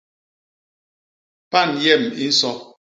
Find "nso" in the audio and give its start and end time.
2.31-2.51